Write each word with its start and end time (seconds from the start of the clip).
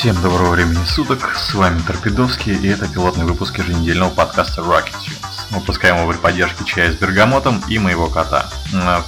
Всем 0.00 0.18
доброго 0.22 0.52
времени 0.52 0.82
суток, 0.86 1.36
с 1.36 1.52
вами 1.52 1.78
Торпедовский, 1.86 2.54
и 2.54 2.68
это 2.68 2.88
пилотный 2.88 3.26
выпуск 3.26 3.58
еженедельного 3.58 4.08
подкаста 4.08 4.62
Rocket 4.62 4.94
Tunes. 4.94 5.50
Выпускаем 5.50 5.98
его 5.98 6.10
при 6.10 6.16
поддержке 6.16 6.64
чая 6.64 6.90
с 6.90 6.94
бергамотом 6.94 7.62
и 7.68 7.78
моего 7.78 8.08
кота. 8.08 8.48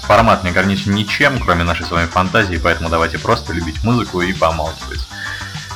Формат 0.03 0.45
не 0.45 0.51
ограничен 0.51 0.93
ничем, 0.93 1.41
кроме 1.41 1.65
нашей 1.65 1.87
с 1.87 1.91
вами 1.91 2.05
фантазии, 2.09 2.61
поэтому 2.63 2.91
давайте 2.91 3.19
просто 3.19 3.55
любить 3.55 3.83
музыку 3.83 4.21
и 4.21 4.35
помалкивать. 4.35 5.01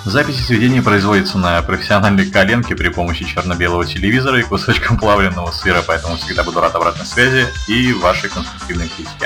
Запись 0.05 0.39
и 0.39 0.43
сведения 0.43 0.83
производится 0.83 1.39
на 1.39 1.63
профессиональной 1.63 2.31
коленке 2.31 2.77
при 2.77 2.91
помощи 2.91 3.25
черно-белого 3.25 3.87
телевизора 3.87 4.39
и 4.39 4.43
кусочком 4.43 4.99
плавленного 4.99 5.51
сыра, 5.51 5.83
поэтому 5.87 6.19
всегда 6.19 6.45
буду 6.45 6.61
рад 6.61 6.75
обратной 6.75 7.07
связи 7.07 7.47
и 7.69 7.95
вашей 7.95 8.29
конструктивной 8.29 8.91
критике. 8.95 9.26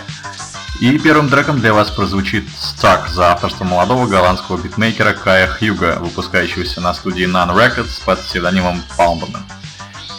И 0.80 0.98
первым 0.98 1.29
треком 1.29 1.61
для 1.61 1.75
вас 1.75 1.91
прозвучит 1.91 2.45
Stuck 2.59 3.11
за 3.11 3.33
авторство 3.33 3.65
молодого 3.65 4.07
голландского 4.07 4.57
битмейкера 4.57 5.12
Кая 5.12 5.47
Хьюга, 5.47 5.98
выпускающегося 6.01 6.80
на 6.80 6.95
студии 6.95 7.27
None 7.27 7.55
Records 7.55 8.03
под 8.03 8.19
псевдонимом 8.25 8.83
Palmberman. 8.97 9.43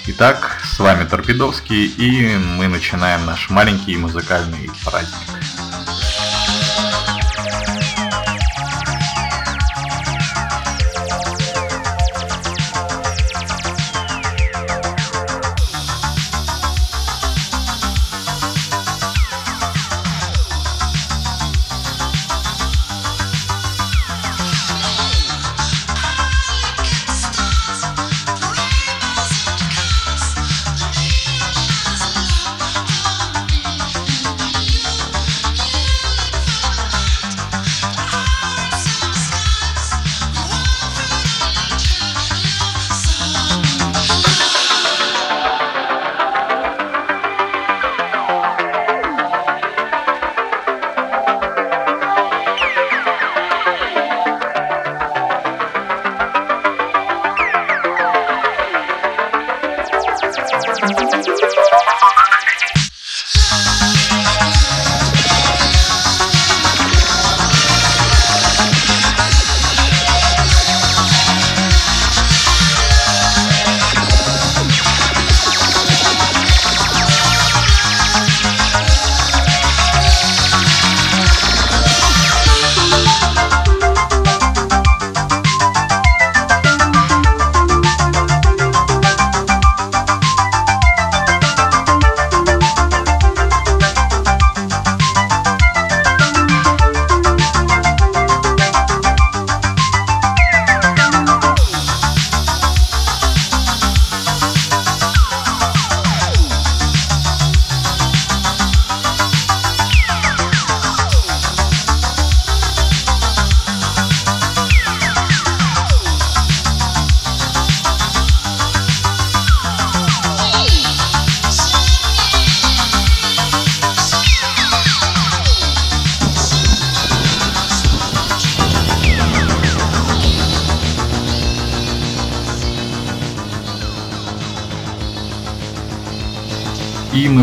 Итак, 0.05 0.61
с 0.63 0.77
вами 0.77 1.07
Торпедовский, 1.07 1.87
и 1.87 2.37
мы 2.37 2.67
начинаем 2.67 3.25
наш 3.25 3.49
маленький 3.49 3.97
музыкальный 3.97 4.69
праздник. 4.85 5.40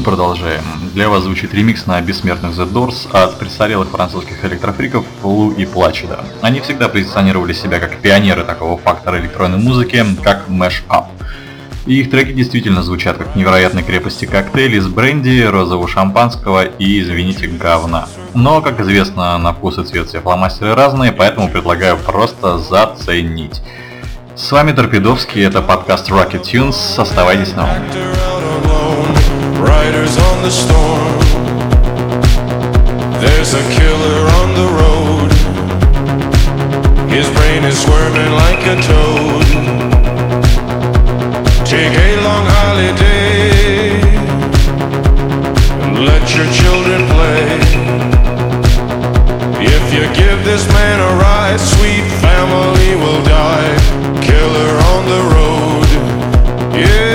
Продолжаем. 0.08 0.62
Для 0.94 1.10
вас 1.10 1.24
звучит 1.24 1.52
ремикс 1.52 1.84
на 1.84 2.00
бессмертных 2.00 2.52
The 2.52 2.72
Doors 2.72 3.12
от 3.12 3.38
престарелых 3.38 3.90
французских 3.90 4.42
электрофриков 4.42 5.04
Лу 5.22 5.50
и 5.50 5.66
Плачеда. 5.66 6.24
Они 6.40 6.60
всегда 6.60 6.88
позиционировали 6.88 7.52
себя 7.52 7.78
как 7.78 7.98
пионеры 7.98 8.42
такого 8.44 8.78
фактора 8.78 9.20
электронной 9.20 9.58
музыки, 9.58 10.02
как 10.24 10.48
Up. 10.48 11.08
И 11.84 12.00
их 12.00 12.10
треки 12.10 12.32
действительно 12.32 12.82
звучат 12.82 13.18
как 13.18 13.36
невероятной 13.36 13.82
крепости 13.82 14.24
коктейль 14.24 14.76
из 14.76 14.88
бренди, 14.88 15.42
розового 15.42 15.86
шампанского 15.86 16.64
и, 16.64 17.02
извините, 17.02 17.46
говна. 17.46 18.08
Но, 18.32 18.62
как 18.62 18.80
известно, 18.80 19.36
на 19.36 19.52
вкус 19.52 19.76
и 19.76 19.84
цвет 19.84 20.08
все 20.08 20.22
фломастеры 20.22 20.74
разные, 20.74 21.12
поэтому 21.12 21.50
предлагаю 21.50 21.98
просто 21.98 22.56
заценить. 22.56 23.60
С 24.34 24.50
вами 24.52 24.72
Торпедовский, 24.72 25.44
это 25.44 25.60
подкаст 25.60 26.08
Rocket 26.08 26.44
Tunes, 26.44 26.98
оставайтесь 26.98 27.54
на 27.54 27.66
волне. 27.66 28.27
Riders 29.68 30.16
on 30.28 30.36
the 30.42 30.50
storm. 30.50 31.18
There's 33.22 33.52
a 33.52 33.64
killer 33.76 34.20
on 34.40 34.48
the 34.60 34.68
road. 34.80 35.30
His 37.16 37.26
brain 37.36 37.62
is 37.64 37.76
squirming 37.84 38.32
like 38.44 38.62
a 38.74 38.76
toad. 38.90 39.46
Take 41.66 41.94
a 42.08 42.10
long 42.28 42.46
holiday 42.58 44.00
and 45.84 45.94
let 46.10 46.24
your 46.36 46.48
children 46.60 47.00
play. 47.14 47.44
If 49.76 49.84
you 49.94 50.04
give 50.22 50.38
this 50.44 50.64
man 50.78 50.98
a 51.10 51.12
ride, 51.24 51.60
sweet 51.60 52.06
family 52.24 52.90
will 53.02 53.22
die. 53.24 53.74
Killer 54.28 54.72
on 54.92 55.02
the 55.14 55.22
road. 55.34 55.88
Yeah. 56.74 57.07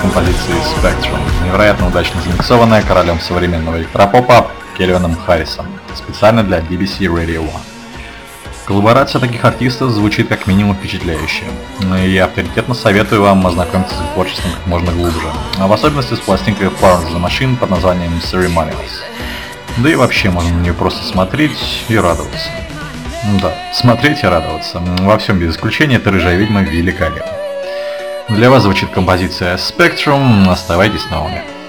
Композицией 0.00 0.58
Spectrum, 0.76 1.18
невероятно 1.44 1.88
удачно 1.88 2.20
замиксованная 2.22 2.82
королем 2.82 3.20
современного 3.20 3.76
электропопа 3.78 4.46
Кельвином 4.78 5.14
Харрисом, 5.14 5.66
специально 5.94 6.42
для 6.42 6.60
BBC 6.60 7.06
Radio 7.06 7.42
One. 7.42 7.60
Коллаборация 8.64 9.20
таких 9.20 9.44
артистов 9.44 9.90
звучит 9.90 10.28
как 10.28 10.46
минимум 10.46 10.76
впечатляюще, 10.76 11.44
и 12.04 12.16
авторитетно 12.18 12.74
советую 12.74 13.22
вам 13.22 13.46
ознакомиться 13.46 13.94
с 13.94 14.00
их 14.00 14.06
творчеством 14.14 14.52
как 14.52 14.66
можно 14.66 14.92
глубже, 14.92 15.26
а 15.58 15.66
в 15.66 15.72
особенности 15.72 16.14
с 16.14 16.20
пластинкой 16.20 16.68
Florence 16.68 17.12
the 17.12 17.22
Machine 17.22 17.56
под 17.56 17.70
названием 17.70 18.12
Ceremonials. 18.18 19.02
Да 19.78 19.90
и 19.90 19.96
вообще 19.96 20.30
можно 20.30 20.56
на 20.56 20.62
нее 20.62 20.74
просто 20.74 21.04
смотреть 21.04 21.84
и 21.88 21.96
радоваться. 21.96 22.48
Да, 23.42 23.52
смотреть 23.74 24.22
и 24.22 24.26
радоваться. 24.26 24.80
Во 25.00 25.18
всем 25.18 25.38
без 25.38 25.54
исключения 25.54 25.96
эта 25.96 26.10
рыжая 26.10 26.36
ведьма 26.36 26.62
великолепна. 26.62 27.39
Для 28.30 28.48
вас 28.48 28.62
звучит 28.62 28.90
композиция 28.90 29.56
Spectrum. 29.56 30.48
Оставайтесь 30.48 31.04
на 31.10 31.24
уме. 31.24 31.59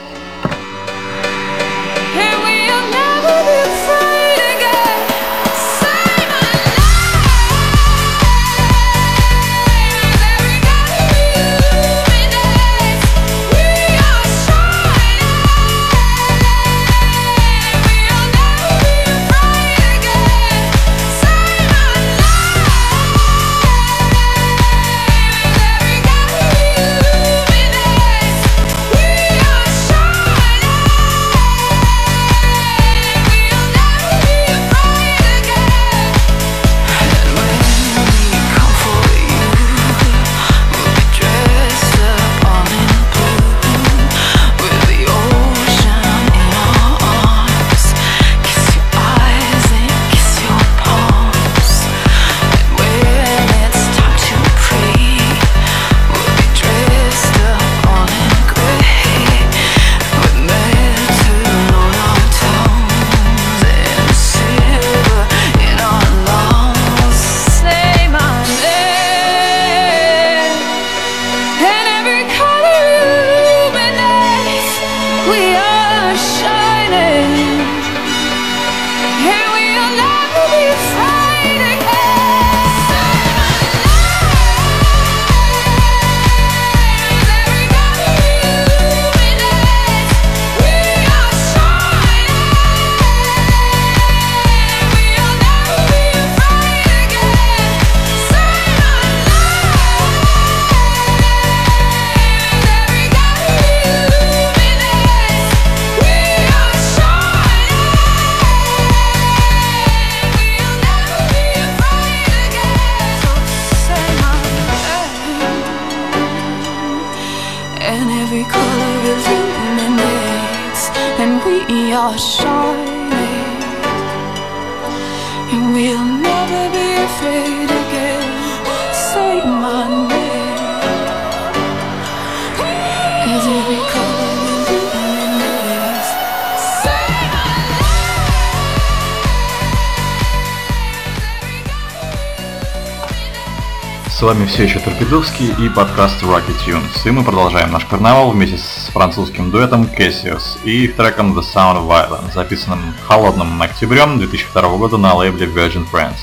С 144.21 144.23
вами 144.23 144.45
все 144.45 144.65
еще 144.65 144.77
Торпедовский 144.77 145.47
и 145.47 145.67
подкаст 145.67 146.21
Rocket 146.21 146.55
Tunes. 146.63 147.07
И 147.07 147.09
мы 147.09 147.23
продолжаем 147.23 147.71
наш 147.71 147.85
карнавал 147.85 148.29
вместе 148.29 148.59
с 148.59 148.91
французским 148.93 149.49
дуэтом 149.49 149.89
Cassius 149.97 150.59
и 150.63 150.83
их 150.83 150.95
треком 150.95 151.35
The 151.35 151.41
Sound 151.41 151.77
of 151.77 151.87
Violence, 151.87 152.31
записанным 152.31 152.93
холодным 153.07 153.59
октябрем 153.59 154.19
2002 154.19 154.77
года 154.77 154.97
на 154.97 155.15
лейбле 155.15 155.47
Virgin 155.47 155.87
Friends. 155.91 156.19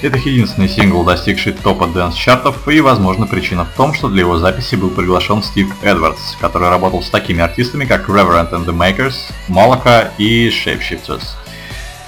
Это 0.00 0.16
единственный 0.16 0.70
сингл, 0.70 1.04
достигший 1.04 1.52
топа 1.52 1.86
дэнс-чартов, 1.86 2.66
и, 2.66 2.80
возможно, 2.80 3.26
причина 3.26 3.66
в 3.66 3.76
том, 3.76 3.92
что 3.92 4.08
для 4.08 4.20
его 4.20 4.38
записи 4.38 4.76
был 4.76 4.88
приглашен 4.88 5.42
Стив 5.42 5.68
Эдвардс, 5.82 6.34
который 6.40 6.70
работал 6.70 7.02
с 7.02 7.10
такими 7.10 7.42
артистами, 7.42 7.84
как 7.84 8.08
Reverend 8.08 8.52
and 8.52 8.64
the 8.64 8.74
Makers, 8.74 9.16
Молока 9.48 10.12
и 10.16 10.48
Shapeshifters. 10.48 11.24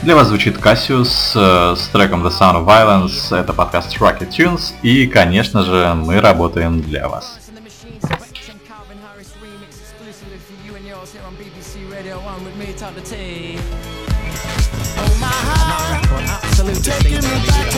Для 0.02 0.16
вас 0.16 0.28
звучит 0.28 0.56
Cassius 0.56 1.32
э, 1.34 1.76
с 1.76 1.88
треком 1.88 2.26
The 2.26 2.30
Sound 2.30 2.56
of 2.56 2.64
Violence, 2.64 3.36
это 3.36 3.52
подкаст 3.52 3.94
Rocket 3.98 4.30
Tunes, 4.30 4.72
и, 4.82 5.06
конечно 5.06 5.62
же, 5.62 5.92
мы 5.94 6.20
работаем 6.22 6.80
для 6.80 7.06
вас. 7.06 7.38
Taking 16.82 17.20
me 17.20 17.46
back 17.46 17.69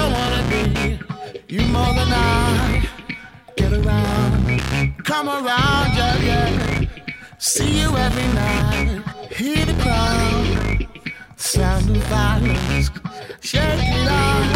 don't 0.00 0.12
wanna 0.12 0.42
be. 0.50 0.62
You 1.54 1.62
more 1.76 1.92
than 1.98 2.10
I 2.12 2.88
get 3.56 3.72
around, 3.72 5.04
come 5.04 5.28
around, 5.28 5.88
yeah, 5.98 6.28
yeah. 6.28 6.84
See 7.38 7.80
you 7.80 7.88
every 8.06 8.28
night, 8.42 9.02
hear 9.38 9.64
the 9.70 9.76
crowd, 9.82 10.86
sound 11.36 11.90
of 11.90 12.02
violence, 12.14 12.90
shake 13.40 13.88
it 13.98 14.08
off. 14.20 14.48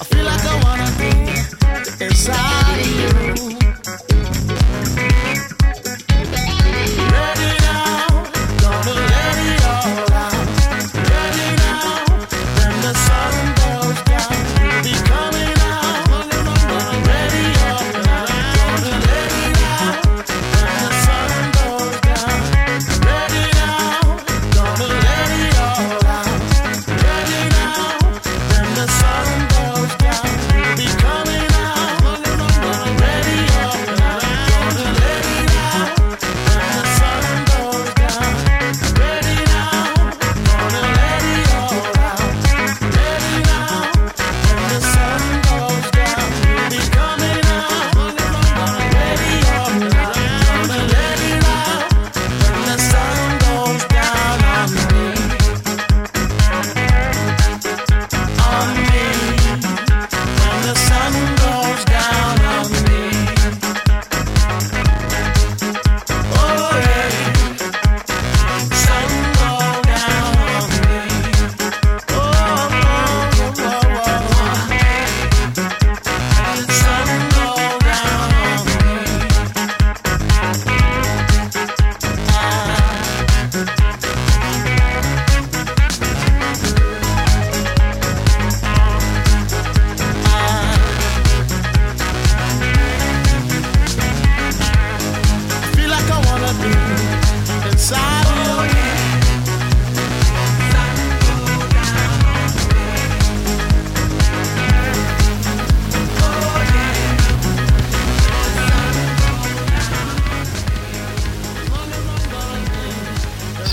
I 0.00 0.04
feel 0.10 0.24
like 0.32 0.44
I 0.52 0.56
wanna 0.66 0.90
be 1.00 2.04
inside. 2.04 2.67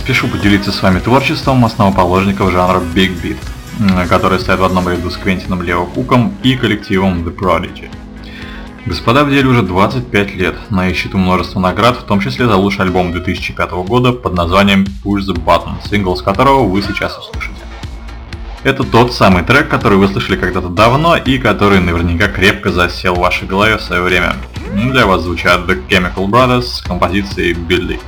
Спешу 0.06 0.28
поделиться 0.28 0.72
с 0.72 0.84
вами 0.84 1.00
творчеством 1.00 1.66
основоположников 1.66 2.52
жанра 2.52 2.80
Big 2.80 3.20
Beat, 3.24 4.08
который 4.08 4.40
стоит 4.40 4.60
в 4.60 4.64
одном 4.64 4.88
ряду 4.88 5.10
с 5.10 5.18
Квентином 5.18 5.64
Лео 5.64 5.88
Куком 5.88 6.32
и 6.44 6.56
коллективом 6.56 7.28
The 7.28 7.36
Prodigy. 7.36 7.90
Господа 8.86 9.24
в 9.24 9.32
деле 9.32 9.48
уже 9.48 9.64
25 9.64 10.36
лет, 10.36 10.56
на 10.70 10.90
их 10.90 10.96
счету 10.96 11.18
множество 11.18 11.60
наград, 11.60 11.98
в 11.98 12.04
том 12.04 12.20
числе 12.20 12.46
за 12.46 12.56
лучший 12.56 12.82
альбом 12.82 13.14
2005 13.14 13.72
года 13.72 14.12
под 14.12 14.36
названием 14.36 14.86
Push 15.04 15.22
the 15.22 15.44
Button, 15.44 15.74
сингл 15.90 16.16
с 16.16 16.22
которого 16.22 16.68
вы 16.68 16.84
сейчас 16.84 17.18
услышите. 17.18 17.58
Это 18.64 18.84
тот 18.84 19.12
самый 19.12 19.44
трек, 19.44 19.70
который 19.70 19.98
вы 19.98 20.08
слышали 20.08 20.38
когда-то 20.38 20.70
давно 20.70 21.18
и 21.18 21.40
который 21.40 21.80
наверняка 21.80 22.28
крепко 22.28 22.72
засел 22.72 23.16
в 23.16 23.22
вашей 23.22 23.48
голове 23.48 23.78
в 23.78 23.82
свое 23.82 24.04
время. 24.04 24.36
Для 24.72 25.08
вас 25.08 25.24
звучат 25.24 25.62
The 25.62 25.82
Chemical 25.88 26.28
Brothers 26.28 26.62
с 26.62 26.82
композицией 26.82 27.54
Billy. 27.54 28.00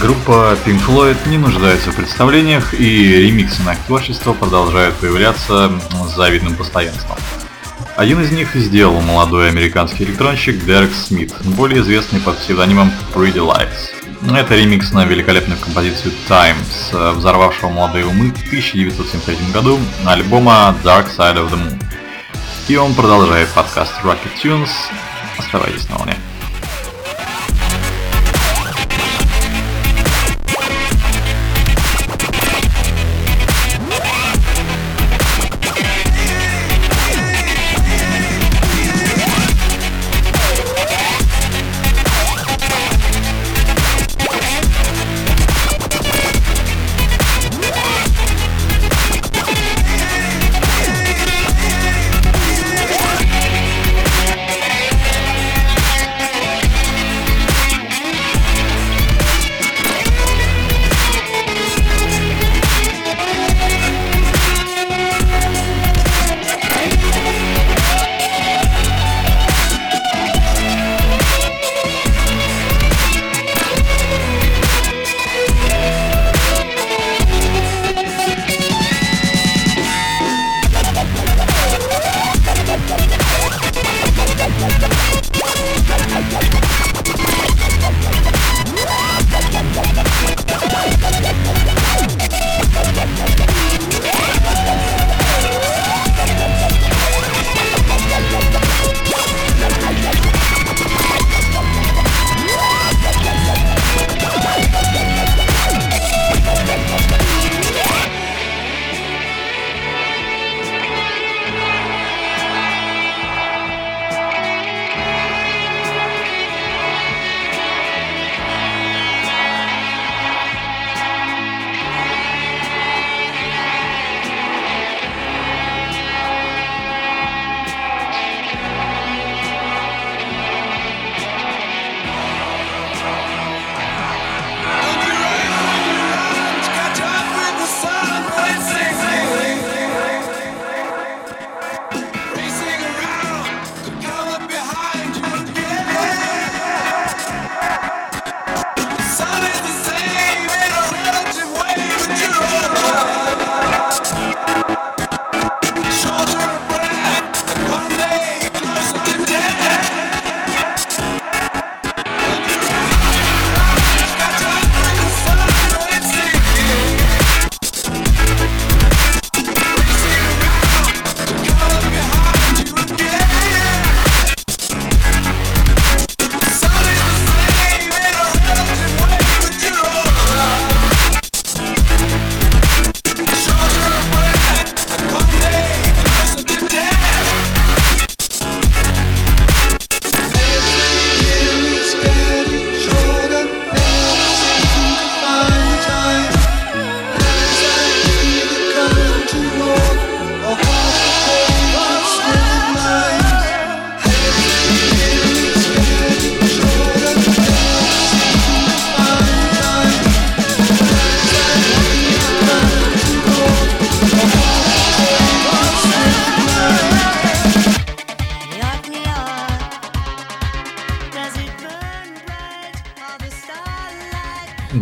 Группа 0.00 0.56
Pink 0.64 0.84
Floyd 0.86 1.16
не 1.26 1.38
нуждается 1.38 1.90
в 1.90 1.96
представлениях, 1.96 2.74
и 2.74 3.26
ремиксы 3.26 3.62
на 3.62 3.72
их 3.72 3.78
творчество 3.86 4.34
продолжают 4.34 4.94
появляться 4.96 5.72
с 6.06 6.14
завидным 6.14 6.54
постоянством. 6.54 7.16
Один 7.96 8.20
из 8.20 8.30
них 8.30 8.54
сделал 8.54 9.00
молодой 9.00 9.48
американский 9.48 10.04
электронщик 10.04 10.62
Дерек 10.64 10.92
Смит, 10.92 11.32
более 11.44 11.80
известный 11.80 12.20
под 12.20 12.36
псевдонимом 12.38 12.92
Pretty 13.14 13.38
Lights. 13.38 14.36
Это 14.36 14.54
ремикс 14.54 14.92
на 14.92 15.06
великолепную 15.06 15.58
композицию 15.58 16.12
Times, 16.28 16.90
взорвавшего 16.92 17.70
молодые 17.70 18.04
умы 18.04 18.32
в 18.32 18.46
1973 18.48 19.52
году 19.52 19.80
альбома 20.04 20.76
Dark 20.84 21.06
Side 21.16 21.36
of 21.36 21.50
the 21.50 21.58
Moon. 21.58 21.82
И 22.68 22.76
он 22.76 22.94
продолжает 22.94 23.48
подкаст 23.48 23.92
Rocket 24.02 24.42
Tunes. 24.42 24.70
Оставайтесь 25.38 25.88
на 25.88 25.96
волне. 25.96 26.16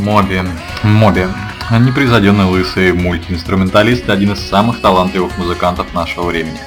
Моби. 0.05 0.43
Моби. 0.83 1.27
Непревзойденный 1.71 2.45
лысый 2.45 2.93
мультиинструменталист– 2.93 4.09
один 4.11 4.33
из 4.33 4.41
самых 4.41 4.83
талантливых 4.83 5.39
музыкантов 5.39 5.95
нашего 5.95 6.27
времени. 6.27 6.61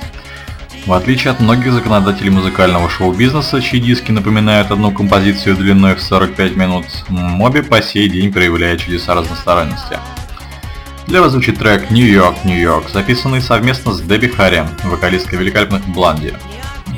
В 0.88 0.94
отличие 0.94 1.30
от 1.30 1.40
многих 1.40 1.72
законодателей 1.72 2.32
музыкального 2.32 2.90
шоу-бизнеса, 2.90 3.62
чьи 3.62 3.80
диски 3.80 4.12
напоминают 4.12 4.72
одну 4.72 4.92
композицию 4.92 5.56
длиной 5.56 5.94
в 5.94 6.02
45 6.02 6.56
минут, 6.56 6.86
Моби 7.10 7.62
по 7.62 7.80
сей 7.80 8.10
день 8.10 8.34
проявляет 8.34 8.82
чудеса 8.82 9.14
разносторонности. 9.14 10.00
Для 11.06 11.22
вас 11.22 11.34
звучит 11.34 11.60
трек 11.60 11.92
«New 11.92 12.08
York, 12.08 12.44
New 12.44 12.60
York», 12.60 12.90
записанный 12.92 13.42
совместно 13.42 13.94
с 13.94 14.02
Дебби 14.02 14.28
Харри, 14.28 14.66
вокалисткой 14.84 15.38
великолепных 15.38 15.88
Бланди. 15.90 16.34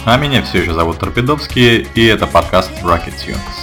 А 0.05 0.15
меня 0.15 0.41
все 0.41 0.59
еще 0.59 0.73
зовут 0.73 0.99
Торпедовский, 0.99 1.85
и 1.95 2.05
это 2.05 2.27
подкаст 2.27 2.71
Rocket 2.81 3.13
Tunes. 3.17 3.58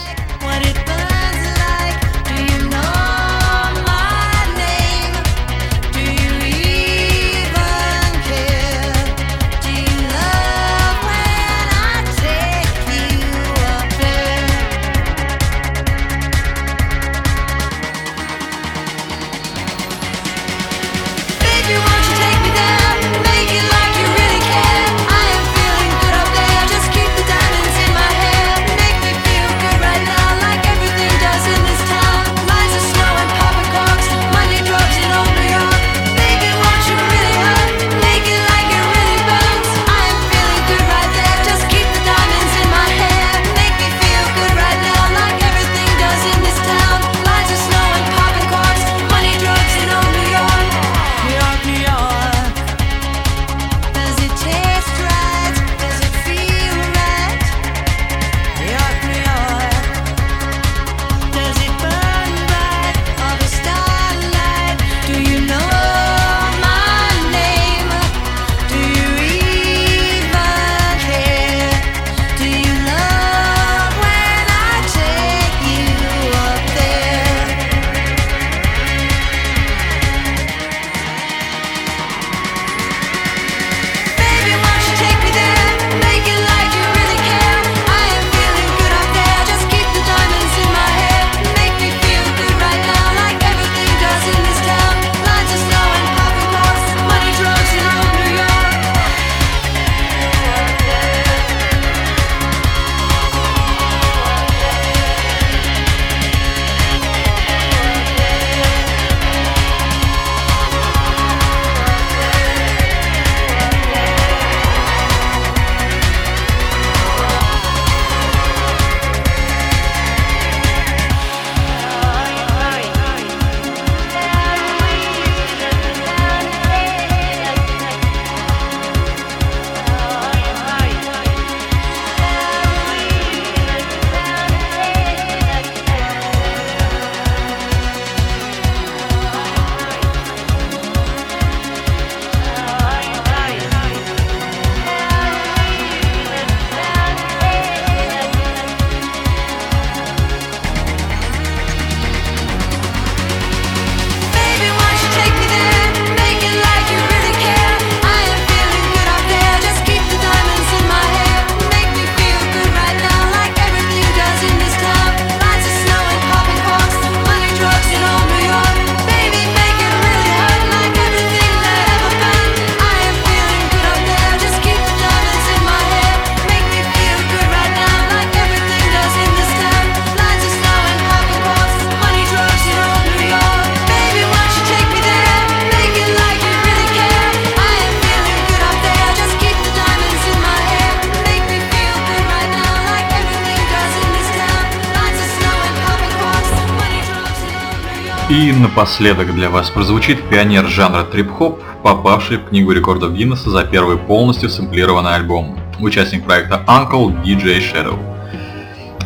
И 198.29 198.51
напоследок 198.51 199.33
для 199.37 199.51
вас 199.51 199.71
прозвучит 199.71 200.29
пионер 200.29 200.67
жанра 200.67 201.05
трип-хоп, 201.05 201.63
попавший 201.85 202.39
в 202.39 202.49
книгу 202.49 202.73
рекордов 202.73 203.13
Гиннесса 203.13 203.51
за 203.51 203.63
первый 203.63 203.99
полностью 203.99 204.51
сэмплированный 204.51 205.15
альбом. 205.15 205.57
Участник 205.79 206.25
проекта 206.25 206.61
Uncle 206.67 207.23
DJ 207.23 207.61
Shadow. 207.61 207.97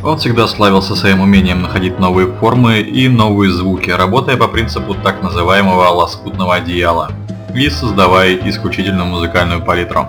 Он 0.03 0.17
всегда 0.17 0.47
славился 0.49 0.97
своим 0.97 1.21
умением 1.21 1.61
находить 1.61 1.99
новые 1.99 2.29
формы 2.29 2.81
и 2.81 3.09
новые 3.09 3.53
звуки, 3.53 3.91
работая 3.91 4.39
по 4.39 4.49
принципу 4.49 4.95
так 4.95 5.23
называемого 5.23 5.87
лоскутного 5.89 6.55
одеяла 6.55 7.13
и 7.55 7.69
создавая 7.69 8.37
исключительную 8.49 9.05
музыкальную 9.05 9.63
палитру. 9.63 10.07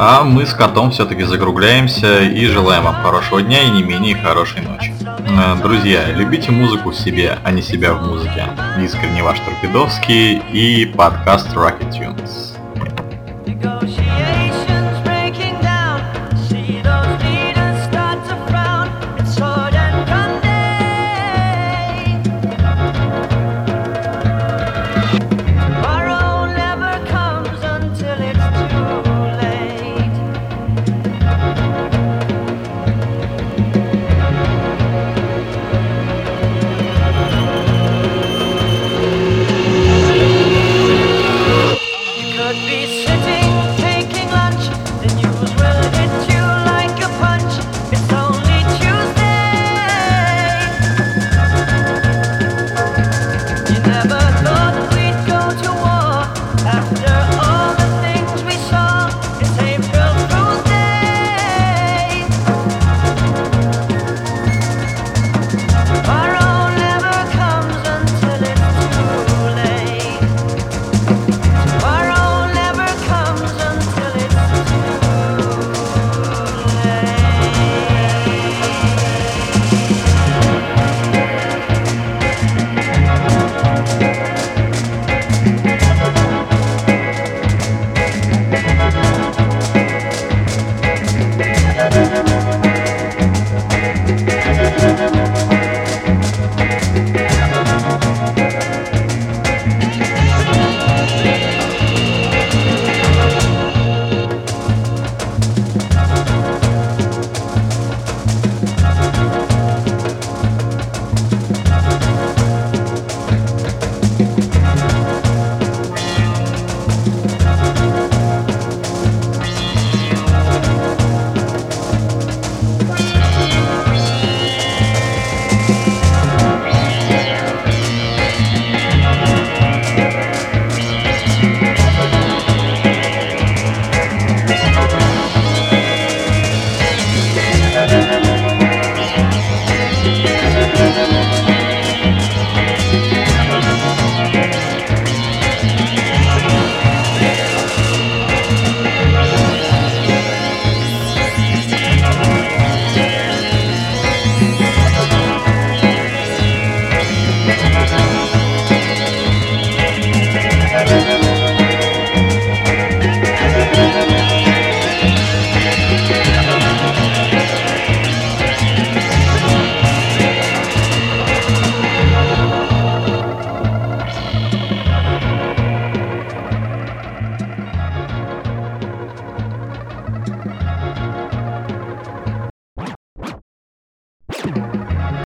А 0.00 0.22
мы 0.22 0.46
с 0.46 0.54
котом 0.54 0.92
все-таки 0.92 1.24
закругляемся 1.24 2.20
и 2.20 2.46
желаем 2.46 2.84
вам 2.84 2.94
хорошего 3.02 3.42
дня 3.42 3.62
и 3.62 3.70
не 3.70 3.82
менее 3.82 4.14
хорошей 4.14 4.60
ночи. 4.62 4.94
Э, 5.00 5.56
друзья, 5.60 6.12
любите 6.12 6.52
музыку 6.52 6.90
в 6.90 6.94
себе, 6.94 7.36
а 7.42 7.50
не 7.50 7.62
себя 7.62 7.94
в 7.94 8.06
музыке. 8.06 8.44
Искренне 8.80 9.24
ваш 9.24 9.40
Торпедовский 9.40 10.38
и 10.52 10.86
подкаст 10.86 11.48
Rocket 11.48 11.90
Tunes. 11.90 12.57